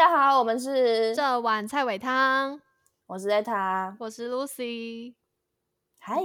[0.00, 2.58] 家好，我们是这碗菜尾汤，
[3.04, 5.14] 我是艾塔，我是 Lucy。
[5.98, 6.16] 嗨，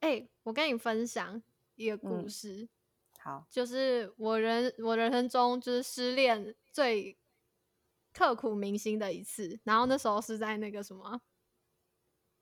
[0.00, 1.40] 哎、我跟你分享
[1.76, 2.28] 一个故嗯。
[2.28, 2.68] 事，
[3.20, 7.16] 好，就是我人我人生中就是失恋最
[8.12, 9.60] 刻骨铭心的一次。
[9.62, 11.20] 然后那时候是在那个什么，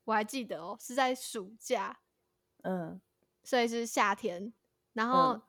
[0.04, 2.00] 我还记得哦，是在暑假，
[2.62, 2.98] 嗯。
[3.44, 4.54] 所以是夏天，
[4.94, 5.42] 然后嗯。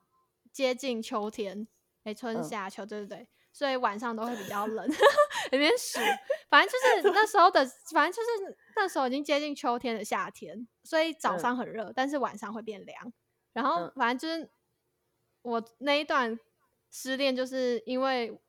[0.52, 1.66] 接近秋天，
[2.04, 2.44] 哎、春嗯。
[2.44, 4.88] 夏秋，对对对，所以晚上都会比较冷，
[5.52, 6.00] 有点暑。
[6.48, 13.12] 反正就是那时候的，反正就是那时候已经接近秋天的夏天，所以早嗯上很热，但是晚上会变凉。
[13.52, 14.50] 然后嗯反正就是
[15.42, 16.38] 我那一段
[16.90, 18.40] 失恋，就是因为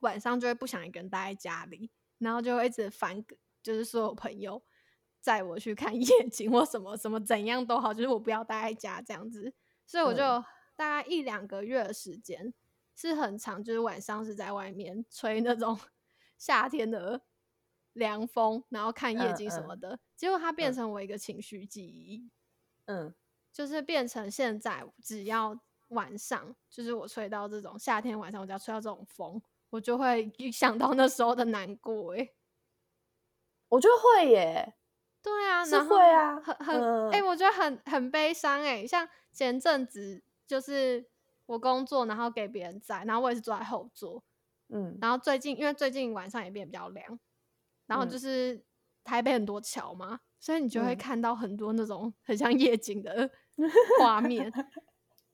[0.00, 3.24] 晚上就会不想一个人待在家里，然后就会一直烦，
[3.62, 4.62] 就是所有朋友
[5.20, 9.52] 载我去看 夜景或什么什么怎样都好，就是我不要待在家这样子。
[9.86, 10.44] 所以我就嗯
[10.76, 12.52] 大概一两个月的时间
[12.94, 15.78] 是很长，就是晚上是在外面吹那种
[16.38, 17.20] 夏天的
[17.94, 20.00] 凉风，然后看夜嗯景什么嗯的。
[20.16, 22.30] 结果它变嗯成我一个情绪记忆，
[22.86, 23.14] 嗯
[23.52, 32.34] 就是变成现在只要晚上，就是我吹到这种夏天晚上，我只要吹到这种风，我就会一 想到那时候的难过、欸。
[33.68, 34.74] 我就会耶，
[35.22, 41.08] 对啊，是会啊很很哎、嗯我觉得很很悲伤哎、像前阵子就是
[41.52, 44.22] 我工作，然后给别人载，然后我也是坐在后座，
[44.68, 47.18] 嗯然后最近因为最近晚上也变比较凉，
[47.86, 48.64] 然后嗯就是
[49.04, 53.30] 台北很多桥嘛，所以你就会嗯看到很多那种很像夜景的
[54.00, 54.50] 画面。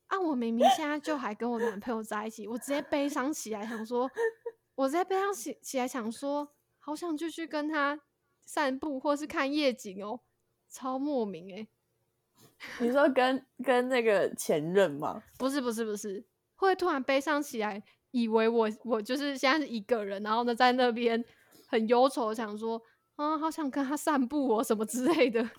[0.08, 0.18] 啊！
[0.18, 4.10] 我明明现在就还跟我男朋友在一起，我直接悲伤起来，想说，
[4.74, 8.00] 我直接悲伤起起来，想说，好想继续跟他
[8.40, 10.20] 散步或是看夜景哦，
[10.66, 11.68] 超莫名诶、
[12.80, 15.22] 你说跟跟那个前任吗？
[15.38, 16.24] 不是不是不是，
[16.56, 21.24] 会突然悲伤起来，以为我我就是现在是一个人，然后呢在那边
[21.68, 22.80] 很忧愁，想说
[23.16, 25.42] 啊，好想跟他散步哦，什么之类的。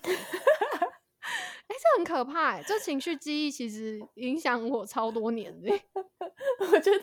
[1.70, 5.82] 哎、这很可怕哎，这情绪记忆其实影响我超多年的欸。
[5.94, 7.00] 我觉得，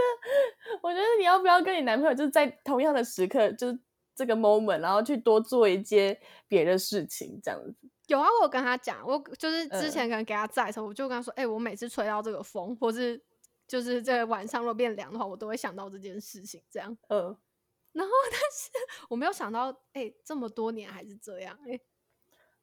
[0.81, 3.79] 我觉得你要不要跟你男朋友就是在同样的时刻，就是
[4.13, 6.19] 这个 moment，然后去多做一些
[6.49, 7.89] 别的事情，这样子。
[8.07, 9.91] 有啊，我有跟他讲，我就是之嗯。
[9.91, 13.21] 前可能给他在的时候，我就跟他说，哎、我每次吹到这个风，或是
[13.67, 16.97] 就是这晚上如果变凉的话，我都会想到这件事情，这样。
[17.09, 17.35] 嗯，
[17.93, 18.69] 然后，但是
[19.09, 21.79] 我没有想到，哎、这么多年还是这样，哎、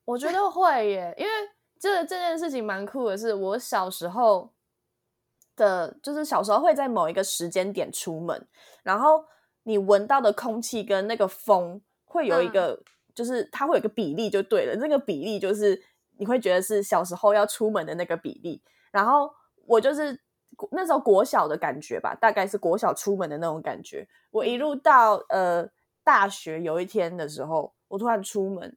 [0.05, 0.31] 我觉。
[0.33, 1.31] 得会耶，因为
[1.79, 4.53] 这这件事情蛮酷的是，我小时候
[5.57, 8.49] 的，就是小时候会在某一个时间点出门，
[8.83, 9.27] 然后
[9.65, 12.53] 你闻到的空气跟那个风会有一嗯。
[12.53, 12.83] 个，
[13.15, 15.81] 就是它会有一个比例就对了，那个比例就是
[16.19, 19.33] 你会觉得是小时候要出门的那个比例，然后
[19.67, 20.21] 我就是
[20.73, 24.09] 那时候国小的感觉吧，大概是国小出门的那种感觉。
[24.31, 25.69] 我一路到呃
[26.03, 28.77] 大学有一天的时候，我突然出门，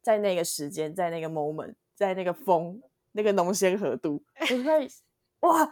[0.00, 2.80] 在那个时间，在那个 moment，在那个风，
[3.12, 4.88] 那个浓鲜河度，我就在
[5.40, 5.64] 哇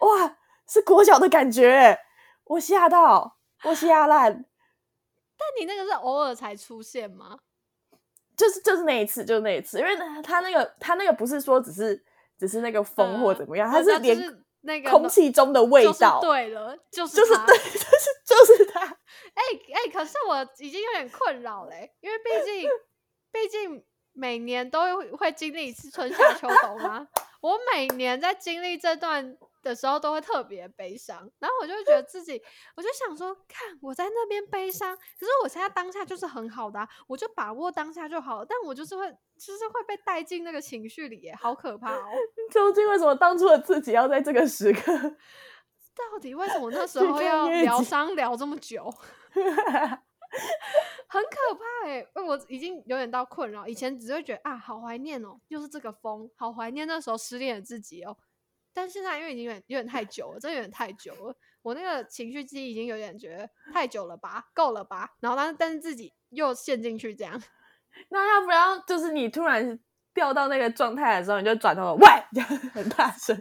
[0.00, 1.98] 哇是国小的感觉欸，
[2.44, 4.46] 我吓到，我吓烂，
[5.36, 7.40] 但你那个是偶尔才出现吗？
[8.40, 12.02] 就是就是那一次，就是那一次，因为他他那个他那个不是说只是
[12.38, 18.80] 只是那个风或嗯怎么样，我它是连那个空气中的味就是道，对了，就是它就是对，就是就是他。
[19.34, 19.42] 哎
[19.74, 22.68] 哎、可是我已经有点困扰嘞、因为毕竟
[23.30, 27.06] 毕竟每年都会会经历一次春夏秋冬啊。
[27.40, 32.40] 我每年在经历这段的时候都会特别悲伤，然后我就会觉得自己，
[32.76, 38.46] 我就想说，看我在那边悲伤，可是我现在当下就是很好的、啊，我就把握当下就好了。
[38.48, 39.06] 但我就是会，
[39.38, 42.04] 就是会被带进那个情绪里耶，好可怕哦！
[42.50, 44.92] 究竟为什么当初的自己要在这个时刻？
[45.94, 48.90] 到底为什么那 时候要疗伤疗这么久？
[51.08, 52.08] 很可怕哎、欸！
[52.14, 53.66] 我已经有点到困扰。
[53.66, 58.16] 以前只会觉得啊，好怀念哦，又是这个风，好怀念那时候失恋的自己哦。
[58.72, 65.10] 但现在因为已经有点有点太久了，真的有点太久了，我那个情绪记忆已经有点觉得太久了吧，够了吧？
[65.20, 67.40] 然后但是但是自己又陷进去这样，
[68.10, 69.78] 那要不要就是你突然
[70.14, 73.40] 掉到那个状态的时候，你就转头喂， 这样很大声，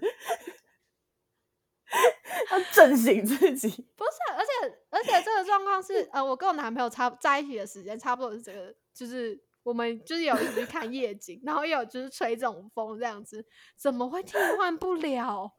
[2.51, 3.69] 要震醒自己。
[3.95, 13.45] 不是，而且而且这个状况是，呃，我跟我男朋友差在一起的时间差不多是这个，就是我们就是有去看夜景，然后也有就是吹这种风这样子，
[13.77, 15.53] 怎么会替换不了？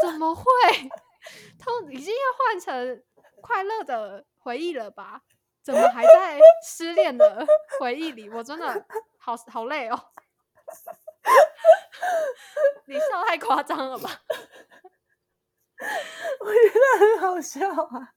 [0.00, 0.42] 怎么会？
[1.62, 3.04] 都已经要换成
[3.42, 5.20] 快乐的回忆了吧？
[5.62, 7.46] 怎么还在失恋的
[7.78, 8.30] 回忆里？
[8.30, 8.86] 我真的
[9.18, 10.06] 好好累哦！
[12.86, 14.22] 你笑太夸张了吧？
[16.40, 18.14] 我觉得很好笑啊。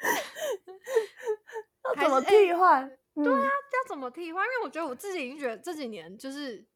[1.96, 2.99] 要怎么替换？
[3.14, 4.44] 对啊，嗯，要怎么替换？
[4.44, 6.66] 因为我觉得我自己已经觉得这几年就是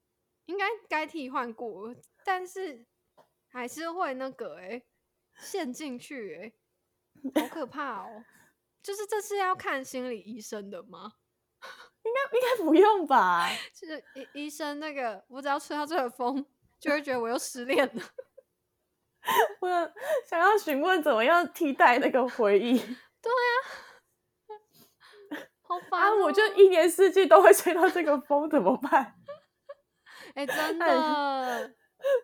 [0.46, 1.94] 应该该替换过，
[2.24, 2.86] 但是
[3.48, 4.82] 还是会那个哎、
[5.38, 6.52] 陷进去
[7.34, 8.24] 哎、好可怕哦！
[8.82, 11.12] 就是这是要看心理医生的吗？
[12.04, 13.48] 应该应该不用吧？
[13.72, 16.44] 就是医医生那个，我只要吹到这个风，
[16.78, 18.02] 就会觉得我又失恋了。
[19.60, 19.92] 我
[20.28, 22.78] 想要询问怎么样替代那个回忆
[25.74, 26.10] 好烦、啊！
[26.10, 26.22] 哦！
[26.24, 29.14] 我就一年四季都会吹到这个风，怎么办？
[30.34, 31.74] 哎、真 哎的，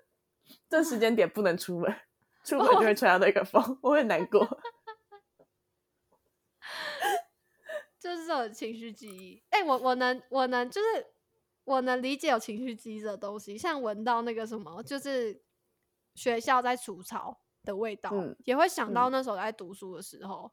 [0.69, 1.95] 这时间点不能出门，
[2.45, 4.47] 出门就会 吹到那个风，我会难过。
[7.99, 9.43] 就是这种情绪记忆。
[9.51, 11.07] 哎、我我能我能就是
[11.65, 15.43] 我能理解有情绪记忆的东西，像闻到那个什么，就是
[16.15, 20.51] 学校在除草的味道，嗯也会想到嗯那时候在读书的时候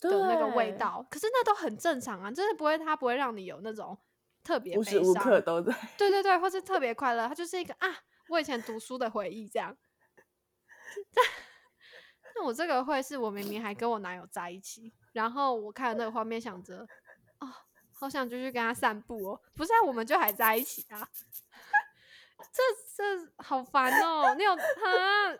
[0.00, 1.04] 的那个味，道。
[1.10, 3.98] 可是那都很正常啊，就是不会，它不会让你有那种
[4.42, 5.72] 特别无时无刻都在。
[5.96, 7.88] 对对对，或是特别快乐，它就是一个啊，
[8.28, 9.76] 我以前读书的回忆这样。
[12.34, 16.86] 那我这个会是我明明还跟我男友在一起，然后我看了那个画面，想着
[17.40, 17.48] 哦，
[17.92, 21.06] 好想就去跟他散步哦，不是、啊，我们就还在一起啊。
[22.52, 22.62] 这
[22.94, 24.34] 这好烦哦！
[24.34, 24.62] 你有他？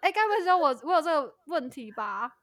[0.00, 2.38] 哎，该不会只有我我有这个问题吧？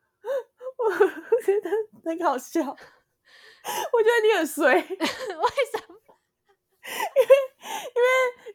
[0.78, 1.70] 我觉得
[2.04, 5.96] 很好笑，我觉得你很衰，因为因为什么？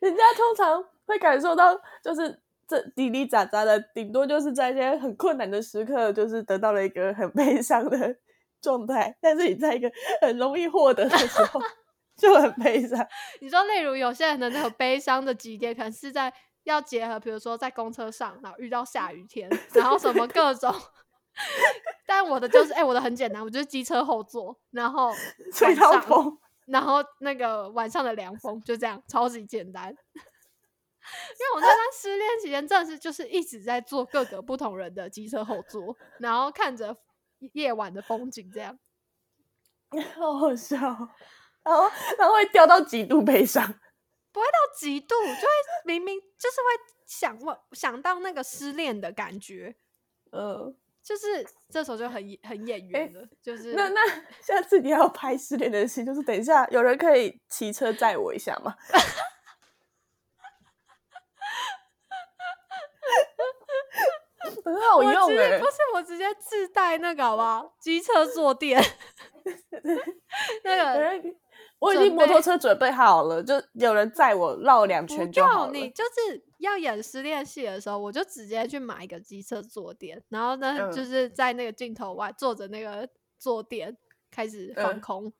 [0.01, 8.17] 人家通常会感受到，就是这滴滴喳喳的，顶多就是在一些很困难的时刻，就是得到了一个很悲伤的
[8.61, 9.17] 状态。
[9.21, 11.61] 但是你在一个很容易获得的时候，
[12.17, 13.07] 就很悲伤。
[13.41, 16.33] 你说，例如有些人的那种悲伤的极点，可能是在
[16.65, 20.75] 要结合，比如说在公车上，然后遇到下雨天， 然后什么各种。
[22.07, 25.13] 但我的就是，哎、我的很简单，我就是机车后座，然后
[25.53, 29.89] 吹到风，然后那个晚上的凉风，就这样，超级简单。
[31.09, 36.97] 因为我在他 失恋期间，真的是就是一直在坐各个不同人的机车后座，然后看着
[37.53, 38.79] 夜晚的风景，这样。
[40.17, 41.09] 好好笑哦。
[41.65, 43.65] 然后，然后会掉到极度悲伤。
[44.31, 45.49] 不会到极度，就会
[45.85, 49.75] 明明就是会想问想到那个失恋的感觉，
[50.31, 50.77] 嗯，
[51.09, 54.01] 就是这时候就很很演员了，就是那那
[54.45, 58.75] 下次你要拍失恋的戏，就是等一下有人可以骑车载我一下吗？
[64.65, 67.75] 很好用哎、不是我直接自带那个好不好？
[67.81, 68.83] 机车坐垫，
[70.63, 71.23] 那个
[71.81, 75.73] 我已准经摩托备车准备好了，就有人载我绕两圈就好了。
[75.73, 83.09] 你就是要演失恋戏的时候，我就直接去买一个机车坐垫，然后呢，嗯就是在那个镜头外坐着那个
[83.39, 83.97] 坐垫
[84.31, 85.33] 开始放嗯空，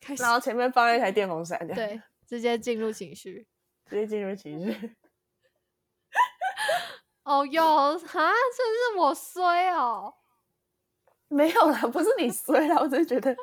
[0.00, 3.46] 开始然后前面放一台电风扇，对， 直接进入情绪。
[3.84, 4.96] 直接进入情绪。
[7.24, 10.14] 哦哟，哈，这是我衰哦。
[11.28, 13.36] 没有啦，不是你衰啦，我只是觉得，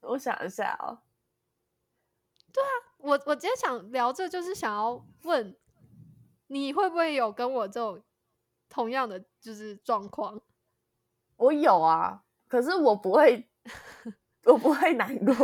[0.00, 0.98] 我想一下哦，
[2.52, 5.56] 对啊我我今天想聊这，就是想要问
[6.48, 8.02] 你会不会有跟我这种
[8.68, 10.40] 同样的就是状况？
[11.36, 13.48] 我有啊，可是我不会，
[14.44, 15.34] 我不会难过。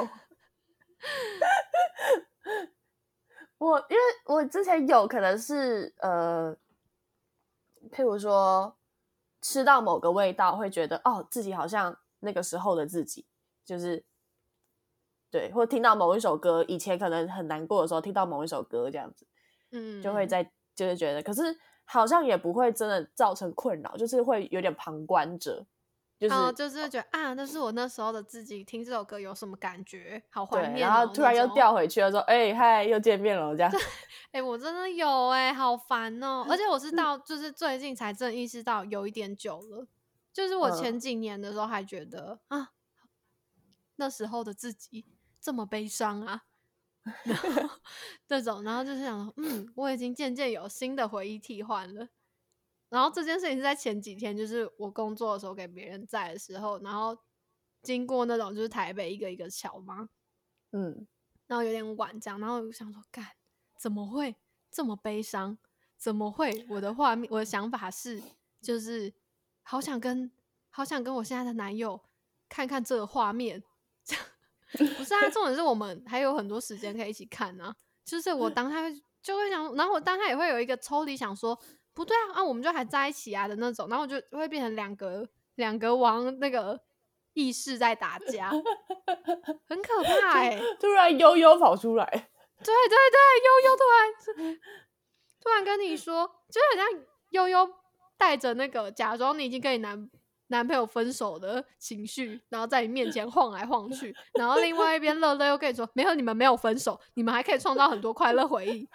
[3.58, 6.54] 我因为我之前有可能是呃，
[7.90, 8.76] 譬如说
[9.40, 13.26] 吃到某个味道，会觉得哦，自己好像那个时候的自己，
[13.64, 14.04] 就是
[15.36, 19.26] 对，或听到某一首歌，以前可能很难过的时候，听到某一首歌这样子，
[19.70, 21.42] 嗯，就会在就是觉得，可是
[21.84, 25.66] 好像也不会真的造成困扰，就是会有点旁观者，
[26.18, 30.22] 就是、哦，就是觉得啊，那是我那时候的自己，听这首歌有什么感觉？
[30.30, 30.90] 好怀，念、哦。
[30.90, 31.46] 然后突然又。
[31.48, 33.70] 掉回去了，说：“哎、嗨，又见面了。”这样，
[34.32, 39.86] 哎、我真的有哎、好烦哦、而且我是到就是最近才真的意识到有一点久了，
[40.32, 42.72] 就是我嗯前几年的时候还觉得、啊，
[43.98, 45.06] 那时候的自己
[45.46, 46.42] 这么悲伤啊，
[47.22, 47.70] 然后
[48.26, 52.08] 这种，然后就是想说，嗯，我已经渐渐有新的回忆替换了。
[52.88, 57.16] 然后这件事情是在前几天，就是我工作的时候给别人载的时候，然后
[57.80, 60.08] 经过那种就是台北一个一个桥嘛，
[60.72, 61.06] 嗯，
[61.46, 63.24] 然后有点晚这样，然后我就想说，干
[63.76, 64.34] 怎么会
[64.68, 65.56] 这么悲伤？
[65.96, 66.66] 怎么会？
[66.70, 68.20] 我的画面，我的想法是，
[68.60, 69.14] 就是
[69.62, 70.28] 好想跟
[70.70, 72.02] 好想跟我现在的男友
[72.48, 73.62] 看看这个画面。
[74.72, 77.74] 不是啊，重点是我们还有很多时间可以一起看啊。
[78.04, 78.90] 就是我当他
[79.22, 81.58] 就会想，然后我当他也会有一个抽离，想说
[81.92, 86.80] 不对啊，啊我们就还在一起啊的那种，然后我就会变成两个两个王那个
[87.32, 88.50] 意识在打架，
[89.68, 92.04] 很可怕哎、突然悠悠跑出来，
[92.62, 93.84] 对对对，悠悠突
[94.44, 94.58] 然
[95.40, 97.68] 突然跟你说，就好像悠悠
[98.16, 100.08] 带着那个假装你已经跟你男
[100.48, 108.88] 男朋友分手的情绪，然后在你面前 晃来晃去，然后另外一边乐乐又跟你说，没有，你们没有分手，你们还可以创造很多快乐回忆。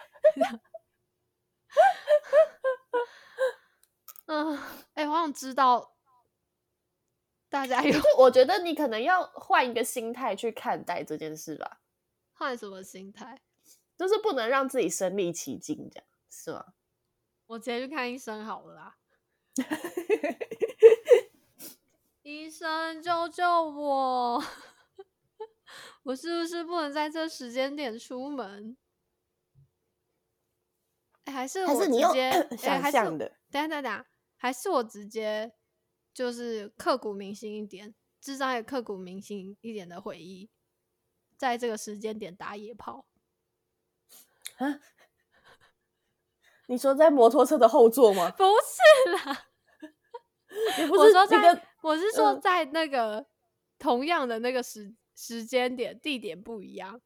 [4.27, 4.57] 嗯，
[4.93, 5.95] 哎、我想知道
[7.49, 11.81] 大家有我觉得你可能要换一个心态去看待这件事吧，
[12.33, 13.41] 换什么心态？
[13.97, 16.65] 就是不能让自己身临其境，这样是吗？
[17.47, 18.97] 我直接去看医生好了啦。
[22.31, 24.41] 医生救救我！
[26.03, 28.77] 我是不是不能在这时间点出门？
[31.25, 33.37] 哎、还是我直接 哎想象的？
[33.51, 34.07] 等一下等一下等一下，
[34.37, 35.53] 还是我直接
[36.13, 40.49] 就是刻骨铭心一点，至少也刻骨铭心一点的回忆，
[41.37, 43.05] 在这个时间点打野炮。
[46.67, 48.31] 你说在摩托车的后座吗？
[48.31, 49.47] 不是啦，
[50.79, 53.25] 你不是我说在我是说嗯在那个
[53.77, 57.01] 同样的那个时时间点、地点不一样。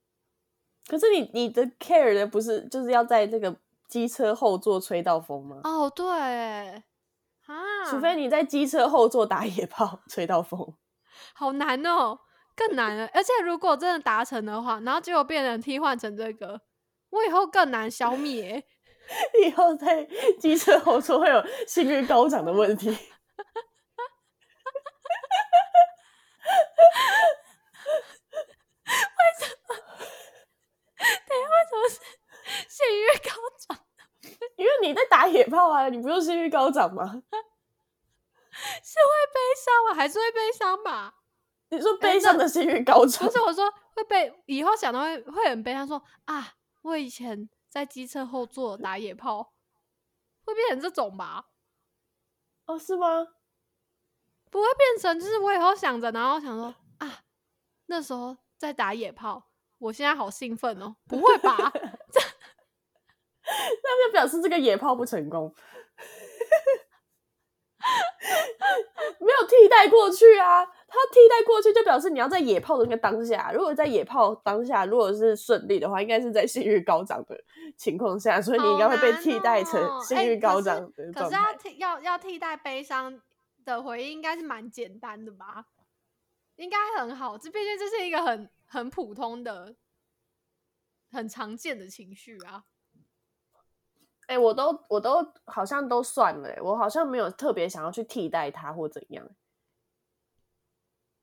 [0.87, 3.55] 可是你你的 care 的不是就是要在这个
[3.87, 5.61] 机车后座吹到风吗？
[5.63, 6.83] 哦，对欸，
[7.47, 7.55] 啊，
[7.89, 10.75] 除非你在机车后座打野炮吹到风，
[11.33, 12.19] 好难哦，
[12.55, 13.07] 更难了。
[13.13, 16.61] 而且如果真的达成的话，然后结果变成替换成这个，
[17.09, 18.65] 我以后更难消灭欸。
[19.47, 20.03] 以后在
[20.39, 22.95] 机车后座会有性欲高涨的问题。
[31.27, 31.35] 为
[31.69, 31.99] 什么是
[32.69, 33.31] 性欲高
[33.67, 33.75] 涨？
[34.57, 37.03] 因为你在打野炮啊，你不就性欲高涨吗？
[37.05, 37.21] 是会
[39.33, 39.95] 悲伤吗？
[39.95, 41.15] 还是会悲伤吧？
[41.69, 46.53] 你说悲伤的性欲高涨不，是我说会被以后想到会会很悲伤，说啊，
[46.83, 49.53] 我以前在机车后座打野炮，
[50.45, 51.47] 会变成这种吧？
[52.65, 53.27] 哦，是吗？
[54.49, 57.19] 不会变成就是我以后想着，然后想说啊，
[57.87, 59.43] 那时候在打野炮，
[59.79, 61.57] 我现在好兴奋哦， 不会吧？
[63.45, 65.53] 那就表示这个野炮不成功，
[69.19, 70.65] 没有替代过去啊。
[70.87, 77.37] 它替代过去就表示你要在野炮的那个当下，如果在野炮当下如果是顺利的话，应该是在性欲高涨的
[77.77, 81.53] 情况下，所以你应该会被替代成好难哦哎性欲高涨的状可是要。
[81.55, 83.21] 替要要替代悲伤
[83.65, 85.65] 的回忆，应该是蛮简单的吧？
[86.55, 89.75] 应该很好，这毕竟这是一个很很普通的、
[91.11, 92.63] 很常见的情绪啊。
[94.27, 99.29] 哎、我都我都好像都算了、欸，我好像没有特别想要去替代它或怎样。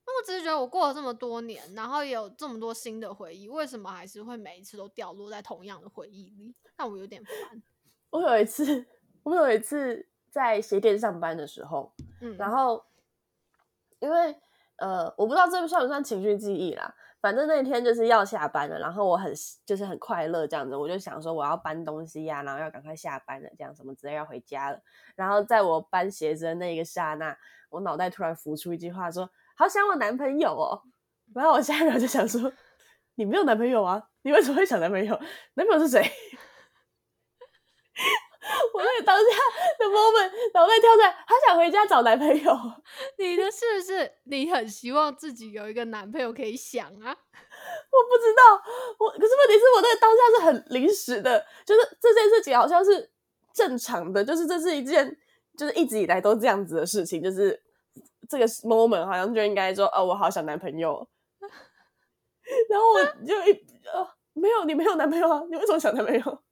[0.04, 6.54] 那我只是觉得我过了这么多年，然后也有这么多新的回忆，为什么还是会每一次都掉落在同样的回忆里？
[6.76, 7.62] 让我有点烦。
[8.10, 8.86] 我有一次，
[9.22, 12.82] 我有一次在鞋店上班的时候，嗯，然后
[14.00, 14.34] 因为
[14.76, 16.92] 呃，我不知道这算不算情绪记忆啦。
[17.20, 19.32] 反正那天就是要下班了，然后我很
[19.64, 24.80] 就是很快乐这样子，我就想说我要搬东西呀、然后要赶快下班了，这样什么之类要回家了。
[25.14, 27.36] 然后在我搬鞋子的那一个刹那，
[27.68, 30.82] 我脑袋突然浮出一句话说：“好想我男朋友哦。”
[31.32, 32.52] 然后我下一秒就想说
[33.14, 34.08] ：“你没有男朋友啊？
[34.22, 35.14] 你为什么会想男朋友？
[35.54, 36.02] 男朋友是谁？”
[38.74, 39.24] 我那个当下
[39.78, 42.56] 的 moment，脑袋跳出来，他想回家找男朋友。
[43.18, 47.16] 你的是不是你很希望自己有一个男朋友可以想啊？
[47.92, 48.62] 我不知道，
[48.98, 53.10] 我可是问题是我那个当下是很临时的，就是这件事情好像是
[53.52, 55.16] 正常的，就是这是一件
[55.56, 57.62] 就是一直以来都这样子的事情，就是
[58.28, 61.06] 这个 moment 好像就应该说哦，我好想男朋友，
[62.68, 63.52] 然后我就一
[63.92, 66.42] 呃没有，你没有男朋友啊，你为什么想男朋友？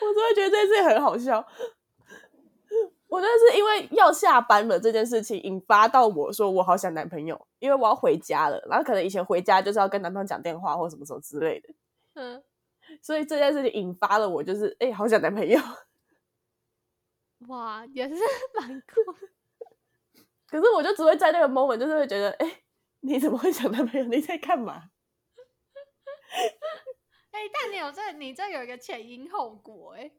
[0.00, 1.46] 我真的觉得这件事情很好笑。
[3.08, 11.74] 我真的是因为要下班了这件事情引发到我说我好想男朋友，因为我要回家了，然后可能以前回家就是要跟男朋友讲电话或什么什么之类的，
[12.14, 12.40] 嗯，
[13.02, 15.60] 所以这件事情引发了我就是哎、好想男朋友。
[17.48, 18.14] 哇，也是
[18.60, 19.12] 蛮酷。
[20.46, 22.62] 可是我就只会在那个 moment 就是会觉得哎、
[23.00, 24.06] 你怎么会想男朋友？
[24.06, 24.90] 你在干嘛？
[27.30, 30.10] 哎、但你有这，你这有一个前因后果、哎，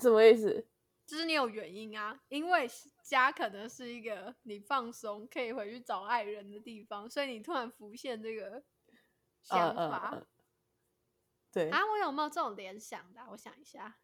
[0.00, 0.68] 什么意思？
[1.06, 2.68] 就是你有原因啊，因为
[3.02, 8.62] 家可能是一个你放松可以回去找爱人的地方，所以你突然浮现这个
[9.42, 10.26] 想嗯法、
[11.50, 11.80] 对，啊。
[11.86, 13.98] 我有没有这种联想的啊、我想一下，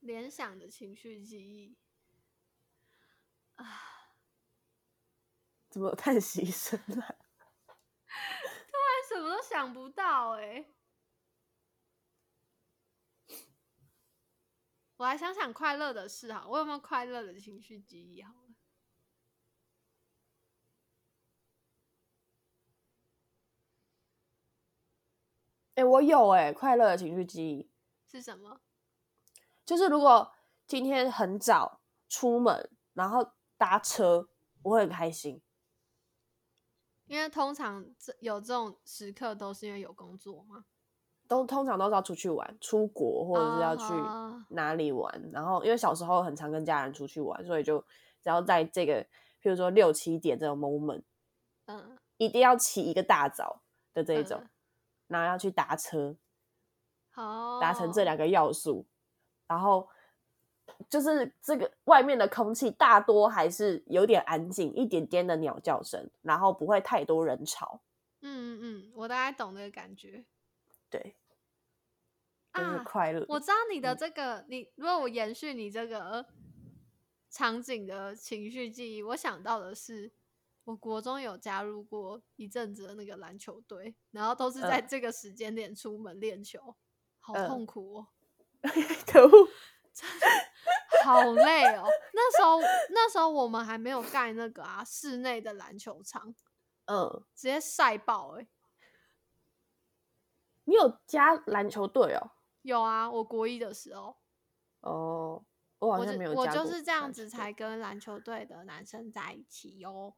[0.00, 1.76] 联想的情绪记忆，
[3.54, 4.10] 啊，
[5.70, 7.14] 怎么叹息声啊？
[9.14, 10.66] 突然什么都想不到哎、
[14.96, 18.22] 我来想想快乐的事哈，我有没有快乐的情绪记忆？
[18.24, 18.54] 好了，
[25.76, 27.70] 哎、我有哎、快乐的情绪记忆，
[28.10, 28.60] 是什么？
[29.64, 30.34] 就是如果
[30.66, 34.28] 今天很早出门，然后搭车，
[34.62, 35.40] 我会很开心。
[37.06, 40.64] 因为通常这有这种时刻都是因为有工作嘛。
[41.26, 44.44] 都通常都是要出去玩，出国或者是要去哦。
[44.50, 45.30] 哪里玩。
[45.32, 47.80] 然后因为小时候很常跟家人出去玩，所以就
[48.22, 49.02] 只要在这个，
[49.42, 51.02] 譬如说六七点这种 moment，
[51.64, 53.62] 嗯，一定要起一个大早
[53.94, 54.50] 的这一种，嗯
[55.06, 56.16] 然后要去搭车，
[57.10, 58.86] 好，达成这两个要素，
[59.46, 59.88] 然后
[60.88, 67.80] 就是这个外面的空气大多还是有点安静，一点点的鸟叫声，然后不会太多人吵。
[68.20, 70.24] 嗯嗯嗯，我大概懂那个感觉
[70.88, 71.14] 对，
[72.52, 72.82] 就是啊。
[72.84, 73.24] 快乐。
[73.28, 76.24] 我知道你的嗯这个，你如果我延续你这个
[77.30, 80.10] 场景的情绪记忆，我想到的是，
[80.64, 86.74] 我国中有加入过一阵子的那个篮球队，然后都是在嗯这个时间点出门练球，
[87.20, 88.06] 好嗯痛苦哦，
[89.06, 89.48] 可恶，
[91.04, 91.86] 好累哦。
[92.12, 92.60] 那时候
[92.90, 96.34] 那时候我们还没有盖那个啊室内的篮球场，
[96.86, 98.46] 嗯，直接晒爆哎、
[100.64, 102.30] 你有加篮球队哦？
[102.62, 104.16] 有啊，我国一的时候，
[104.80, 105.44] 哦，
[105.78, 110.14] 我好像没有加过我就是这样子才跟篮球队的男生在一起哟。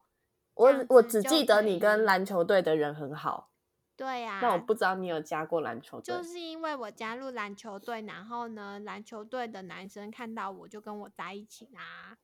[0.53, 3.51] 我我只记得你跟篮球队的人很好，
[3.97, 6.15] 对呀、那我不知道你有加过篮球队。
[6.15, 12.15] 就是因为我加入篮球队，然后呢，篮球队的男生看到我就跟我在一起啦。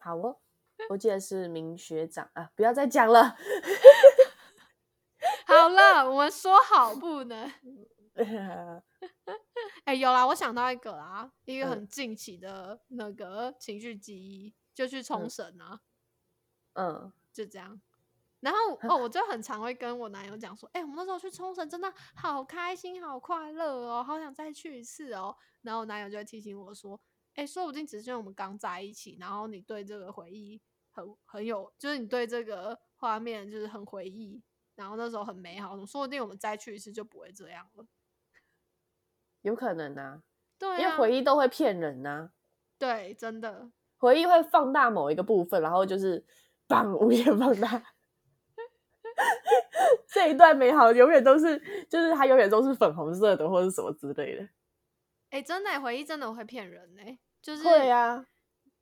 [0.00, 0.40] 好哦，
[0.90, 3.36] 我记得是明学长啊，不要再讲了。
[5.46, 7.52] 好了，我们说好不能。
[9.84, 15.80] 哎、有啦，我想到一个啦，一个嗯很近期的那个情绪记忆，就去冲嗯绳啊，
[16.74, 17.80] 嗯，就这样。
[18.44, 25.34] 然后 哦，我就很常会跟我男友讲说，哎、我们那时候去冲绳真的好开心，好快乐哦，好想再去一次哦。
[25.62, 27.00] 然后我男友就会提醒我说，
[27.36, 34.42] 哎、说不定只是因为我们刚在一起，然后你对这个回忆很很有，就是你对这个画面就是很回忆，
[34.74, 37.86] 然后那时候很美好，说不定我们再去一次就不会这样了。
[39.40, 40.22] 有可能啊，
[40.58, 42.30] 对啊，因为回忆都会骗人呐、
[42.78, 46.22] 对，真的，回忆会放大某一个部分，然后就是
[46.68, 47.93] 棒无限放大。
[50.06, 54.48] 这一段美好永远都是，就是它永远都是粉红色的，或者是什么之类的。
[55.30, 58.26] 哎、真的回忆真的会骗人呢、就是会啊，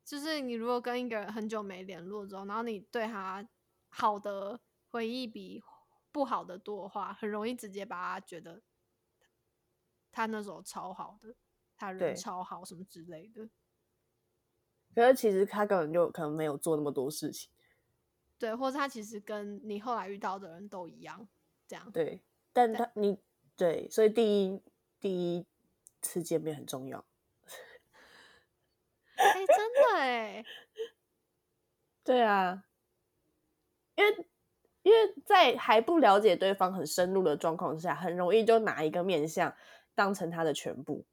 [0.05, 3.47] 就是你如果跟一个人很久没联络之后，然后你对他
[3.89, 4.59] 好的
[4.91, 5.63] 回忆比
[6.11, 8.61] 不好的多的话，很容易直接把他觉得
[10.11, 11.35] 他那时候超好的，
[11.75, 13.49] 他人超好什么之类的。
[14.93, 17.49] 可是其实他根本就可能没有做那么多事情。
[18.43, 21.25] 对，或者他其实跟你后来遇到的人都一样，
[21.65, 21.91] 这样。
[21.93, 23.17] 对，但对他你
[23.55, 24.61] 对，所以第一
[24.99, 25.47] 第一
[26.01, 27.05] 次见面很重要。
[29.15, 30.45] 哎、真的哎，
[32.03, 32.65] 对啊，
[33.95, 34.27] 因为
[34.81, 39.55] 因为在还不了解对方很深入的状况下，很容易就拿一个面相
[39.95, 41.05] 当成他的全部，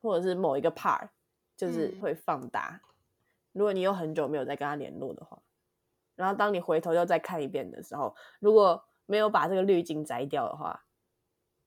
[0.00, 1.10] 或者是某一个 part，
[1.54, 2.80] 就是嗯会放大。
[3.52, 5.42] 如果你有很久没有再跟他联络的话，
[6.14, 10.84] 然后当你回头又再看一遍的时候，如果没有把这个滤镜摘掉的话，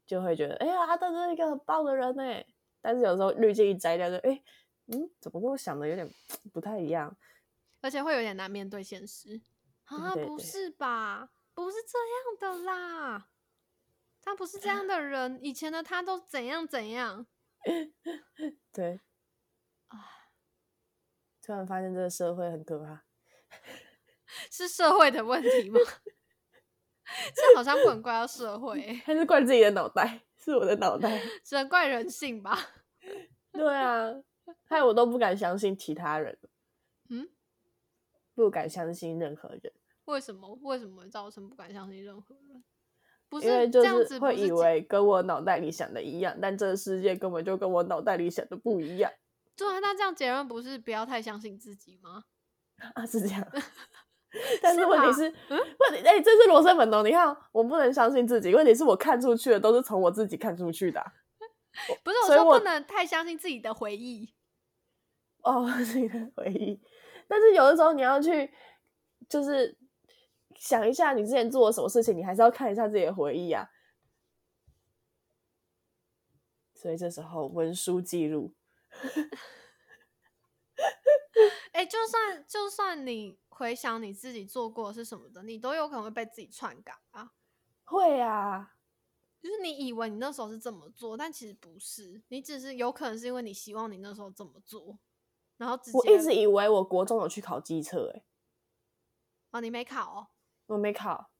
[0.05, 2.23] 就会觉得哎呀，他真是一个很棒的人呢。
[2.81, 4.43] 但是有时候滤镜一摘掉就，哎，
[4.87, 6.09] 嗯，怎么跟我想的有点
[6.51, 7.15] 不太一样？
[7.81, 9.41] 而且会有点难面对现实
[9.85, 10.13] 啊！
[10.13, 11.29] 不是吧？
[11.53, 13.27] 不是这样的啦，
[14.21, 17.27] 他不是这样的人，以前的他都怎样怎样。
[18.73, 19.01] 对，啊，
[21.45, 23.03] 突然发现这个社会很可怕。
[24.49, 25.79] 是社会的问题吗？
[27.35, 31.21] 这好像不能怪到社会欸、还是怪自己的脑袋，是我的脑袋。
[31.43, 32.57] 只能怪人性吧？
[33.51, 34.09] 对啊，
[34.63, 36.39] 害我都不敢相信其他人，
[37.09, 37.29] 嗯，
[38.33, 39.71] 不敢相信任何人，
[40.05, 40.57] 为什么？
[40.63, 42.63] 为什么会造成不敢相信任何人？
[43.29, 49.11] 不因为就这样子，是会以为跟我脑袋里想的一样，但这个世界根本就跟我脑袋里想的不一样
[49.55, 49.79] 对啊？
[49.79, 52.23] 那这样结论不是不要太相信自己吗？
[52.95, 53.47] 啊，是这样。
[54.63, 57.03] 但是问题是，问题哎、这是罗生门哦。
[57.03, 61.13] 你看，我不能相信自己，问题是我看出去的都是从我自己看出去的啊、
[62.03, 64.33] 不是，我说不能太相信自己的回忆。
[65.43, 66.81] 哦，自己的回忆。
[67.27, 68.51] 但是有的时候你要去，
[69.29, 69.77] 就是
[70.55, 73.69] 想一下你之前做了什么事情，你还是要看一下自己的回忆啊。
[76.73, 78.55] 所以这时候文书记录，
[81.73, 87.31] 哎、就算就算你回想你自己做过是什么的，你都有可能会被自己篡改啊。
[87.85, 88.75] 会啊，
[89.41, 94.97] 就是你以为你那时候是这么做，但其实不是，你只是有可能是因为你希望你那时候这么做，
[95.57, 98.23] 然后我一直以为我国中有去考机车、欸，
[99.51, 100.27] 哦，你没考哦，
[100.67, 101.31] 我没考，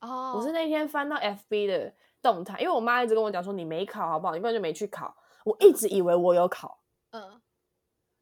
[0.00, 6.80] 哦，我是那天翻到 FB 的动态，因为我妈一直跟我讲说你没考好不好，你根本就没去考，我一直以为我有考，
[7.10, 7.40] 嗯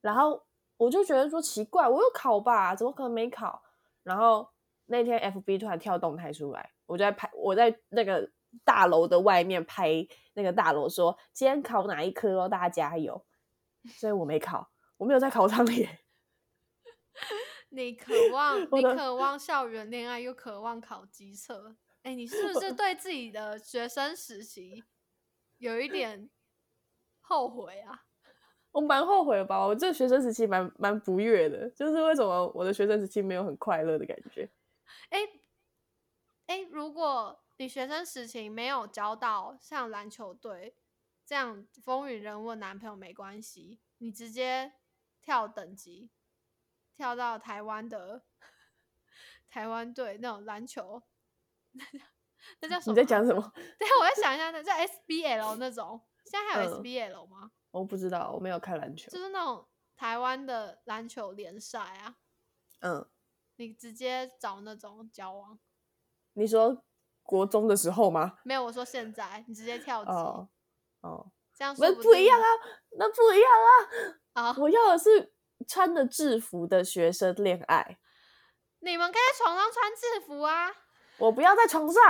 [0.00, 0.44] 然后
[0.76, 3.62] 我就觉得说奇怪，我有考吧，怎么可能没考？
[4.02, 4.48] 然后
[4.86, 8.30] 那天 FB 突然跳动态出来，我就在拍，我在那个
[8.64, 13.24] 大楼的外面拍那个大楼说今天考哪一科哦，大家加油。
[13.98, 15.88] 所以我没考，我没有在考场里。
[17.70, 24.84] 你 渴望你渴望校园恋爱，又渴望考机测，哎、你是不是对自己的学生时期
[25.58, 26.30] 有一点
[27.22, 28.04] 后悔啊？
[28.70, 34.50] 我蛮后悔的吧，我这学生时期蛮蛮不悦的，就是为什么我的学生时期没有很快乐的感觉？
[35.10, 35.20] 哎、
[36.46, 40.74] 哎、如果你学生时期没有交到像篮球队
[41.24, 44.72] 这样风云人物的男朋友，没关系，你直接
[45.20, 46.10] 跳等级，
[46.94, 48.24] 跳到台湾的
[49.50, 51.02] 台湾队那种篮球，
[52.60, 52.92] 那叫什么？
[52.92, 53.34] 你在讲什？
[53.34, 53.52] 么？
[53.78, 56.00] 对，我在想一下，那叫 SBL 那种，
[56.32, 57.50] 现在还有嗯 SBL 吗？
[57.72, 59.18] 我不知道，我没有看篮球就。
[59.18, 62.14] 是那种台湾的篮球联赛啊，
[62.80, 63.06] 嗯，
[63.56, 65.58] 你直接找那种交往。
[66.32, 66.82] 你说
[67.22, 68.38] 国中的时候吗？
[68.44, 70.48] 没有，我说现在你直接跳级，哦
[71.02, 72.46] 哦，这样那说不一样啊，
[72.92, 73.50] 那不一样
[74.32, 74.48] 啊！
[74.48, 74.56] 啊！
[74.58, 75.34] 我要的是
[75.68, 77.98] 穿着制服的学生恋爱，
[78.78, 80.72] 你们可以在床上穿制服啊！
[81.18, 82.02] 我不要在床上，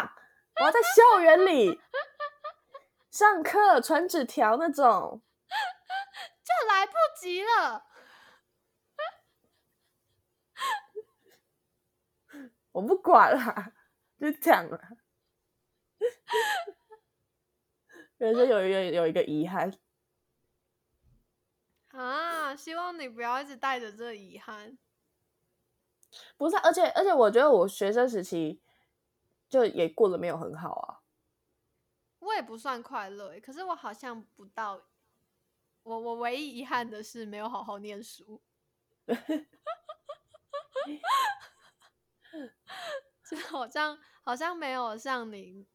[0.61, 1.81] 我要在校园里
[3.13, 5.23] 上课传纸条那种。
[6.43, 7.87] 就来不及了。
[12.73, 13.75] 我不管啦，
[14.19, 14.97] 就这样啦。
[18.17, 19.71] 人生有一个有一个遗憾，
[21.91, 22.57] 啊！
[22.57, 24.79] 希望你不要一直带着这遗憾。
[26.39, 28.63] 不是啊、而且而且，我觉得我学生时期
[29.49, 31.02] 就也过得没有很好啊。
[32.23, 34.81] 我也不算快乐欸，可是我好像不到。
[35.83, 38.41] 我我唯一遗憾的是没有好好念书，
[43.29, 45.67] 就好像好像没有像你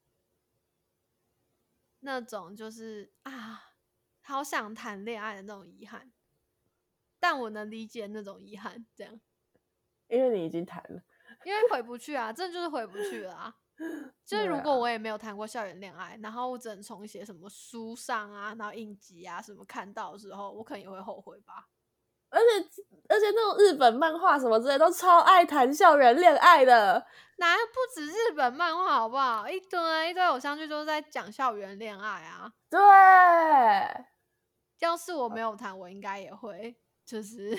[2.00, 3.74] 那种就是啊，
[4.22, 6.14] 好想谈恋爱的那种遗憾。
[7.20, 9.20] 但我能理解那种遗憾，这样，
[10.08, 11.04] 因为你已经谈了，
[11.44, 13.58] 因为回不去啊，这就是回不去了啊。
[14.26, 21.68] 就是如果我也没有谈过校园恋爱，然后我只能从一些什么书上啊，然后影集啊什么看到的时候，我可能也会后悔吧。
[22.30, 22.46] 而且
[23.08, 27.08] 而且那种日本漫画什么之类都超爱谈校园恋爱的。
[27.38, 29.48] 哪不止日本漫画好不好？
[29.48, 32.52] 一堆一堆偶像剧都是在讲校园恋爱啊。
[32.70, 32.80] 对，
[34.80, 37.58] 要是我没有谈，我应该也会，就是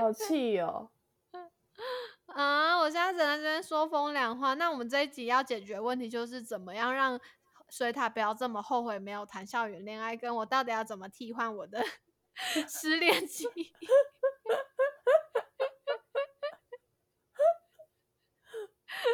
[0.00, 0.88] 好气哦。
[2.26, 4.07] 啊，我现在只能在这边说风
[4.56, 7.20] 那我们这一集要解决问题，就是怎么样让
[7.68, 11.84] 水塔不要这么后悔没有谈校园恋爱，跟我到底要怎么替换我的
[12.68, 13.72] 失恋记忆？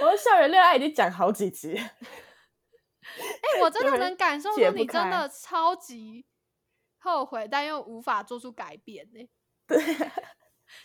[0.00, 1.76] 我的校园恋爱已经讲好几集
[3.60, 6.24] 我真的能感受到你真的超级
[6.98, 9.28] 后悔，但又无法做出改变呢、
[9.66, 9.78] 对，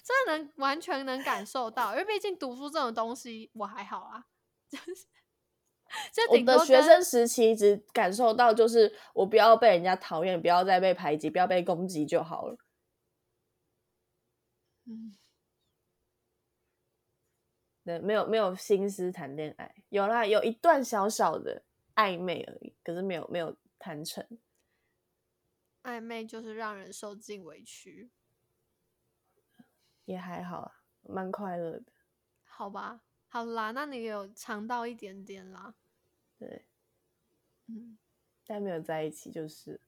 [0.03, 4.25] 真的能完全能感受到，因为毕竟读书这种东西我还好啊，
[4.69, 5.07] 就是
[6.13, 12.57] 就我的学生时期只感受到就是我不要被人家讨厌，不要再被排挤，不要被攻击就好了。
[14.85, 15.15] 嗯
[17.85, 21.63] 对，没有没有心思谈恋爱，有啦，有一段小小的
[21.95, 24.23] 暧昧而已，可是没有没有谈成。
[25.81, 28.11] 暧昧就是让人受尽委屈，
[30.09, 30.71] 也还好啊，
[31.03, 31.85] 蛮快乐的。
[32.43, 33.01] 好吧？
[33.27, 35.75] 好啦，那你有尝到一点点啦，
[36.39, 36.65] 对，
[37.67, 37.99] 嗯，
[38.47, 39.79] 但没有在一起就是。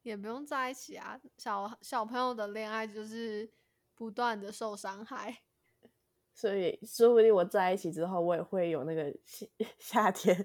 [0.00, 1.20] 也不用在一起啊。
[1.36, 3.52] 小小朋友的恋爱就是
[3.94, 5.42] 不断的受伤害，
[6.34, 9.46] 所以说不定我在一起之后，我也会有那个夏
[9.78, 10.36] 夏天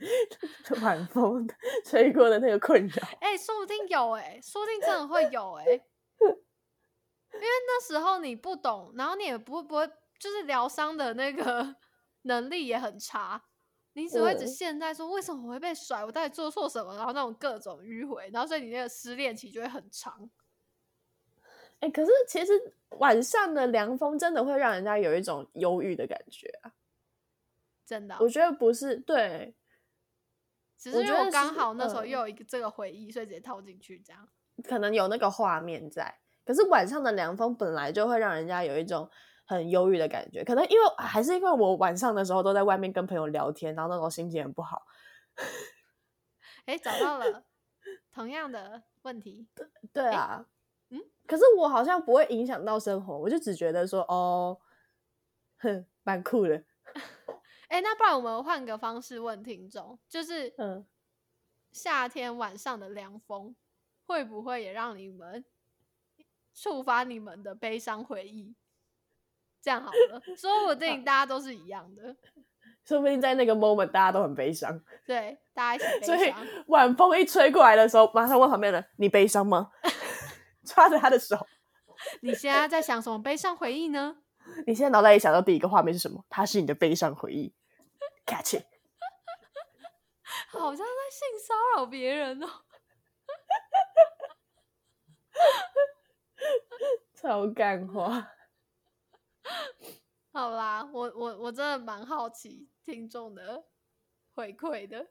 [0.82, 1.48] 晚风
[1.86, 3.08] 吹过的那个困扰。
[3.22, 5.66] 哎、说不定有哎、说不定真的会有哎、
[7.40, 9.88] 因为那时候你不懂，然后你也不不会，
[10.20, 11.76] 就是疗伤的那个
[12.24, 13.42] 能力也很差，
[13.94, 20.30] 你只会只嗯现在说为什么我会被甩，我到底做错什么，然后那种各种迂回，然后所以你那个失恋期就会很长。
[21.80, 26.74] 哎、可是其实晚上的凉风真的会让人家有一种忧郁的感觉啊。
[27.86, 29.56] 真的哦、我觉得不是对，
[30.78, 34.28] 只是因为刚好那时候嗯又有一个这个回忆，所以直接套进去这样。
[34.64, 39.08] 可能有那个画面在，可是晚上的凉风本来就会让人家有一种
[39.46, 40.44] 很忧郁的感觉。
[40.44, 44.82] 可能因为还是因为我晚上的时候都在外面跟朋友聊天，然后那种心情很不好。
[46.66, 47.46] 哎，找到了
[48.12, 49.48] 同样的问题。
[49.94, 50.44] 对啊，
[50.90, 54.60] 嗯，可是我好像不会影响到生活，我就只觉得说，哦，
[55.60, 56.64] 哼，蛮酷的，
[57.70, 60.84] 哎，那不然我们换个方式问听众，就是嗯，
[61.72, 63.56] 夏天晚上的凉风
[64.08, 65.46] 会不会也让你们
[66.54, 68.56] 触发你们的悲伤回忆？
[69.62, 72.16] 这样好了，说不定大家都是一样的，
[72.86, 76.48] 说不定在那个 moment 大家都很悲伤，对，大家一起所以悲伤。
[76.68, 79.72] 晚风一吹过来的时候，马上问旁边人：“你悲伤吗？”
[80.66, 81.46] 抓着他的手，
[82.22, 84.18] 你现在在想什么悲伤回忆呢？
[84.66, 86.24] 你现在脑袋里想到第一个画面是什么？
[86.30, 87.54] 它是你的悲伤回忆
[88.26, 88.66] ，catch it。
[90.48, 92.48] 好像在性骚扰别人哦。
[97.22, 98.32] 超干话。
[100.32, 103.66] 好啦，我我我真的蛮好奇听众的
[104.34, 105.08] 回馈的。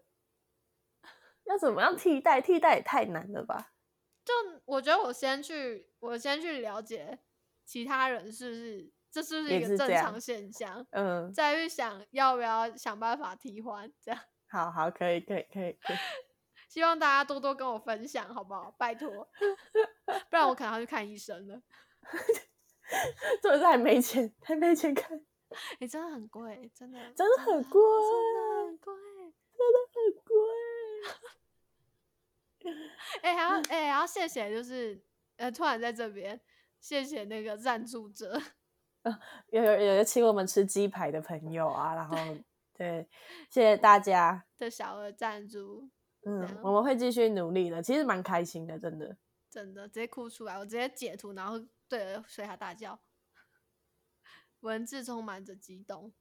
[1.44, 2.40] 要怎么样替代？
[2.40, 3.72] 替代也太难了吧？
[4.24, 4.32] 就
[4.64, 7.18] 我觉得我先去，我先去了解
[7.64, 14.20] 其他人是不是这是不是一个正常现象，嗯，再去想要不要想办法替换，这样。
[14.50, 15.96] 好好，可以，可以，可以，可以。
[16.68, 18.70] 希望大家多多跟我分享，好不好？
[18.78, 19.10] 拜托，
[20.30, 21.62] 不然我可能要去看医生了。
[23.42, 25.20] 这是还没钱，还没钱看，
[25.78, 28.94] 哎、真的很贵，真的，真的很贵，真的很贵。
[29.98, 30.36] 很贵。
[33.22, 35.00] 哎、还要 哎、还要谢谢，就是
[35.36, 36.40] 呃，突然在这边
[36.80, 38.40] 谢谢那个赞助者，
[39.50, 42.16] 有有有请我们吃鸡排的朋友啊，然后
[42.74, 43.08] 对，
[43.50, 44.44] 谢谢大家。
[44.58, 45.88] 的小额赞助，
[46.24, 49.16] 嗯，我们会继续努力的，其实蛮开心的，真的。
[49.50, 53.00] 真的直接哭出来，我直接截图，然后对着水海大叫，
[54.60, 56.12] 文字充满着激动。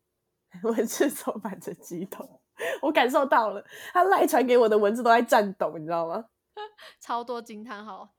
[0.63, 2.41] 文字充满着激动，
[2.81, 6.29] 我感受到了，他赖传给我的文字都在颤抖，你知道吗？
[7.01, 8.15] 超多惊叹号。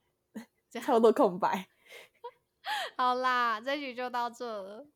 [0.83, 1.67] 超多空白。
[2.99, 4.87] 好啦，这局就到这了，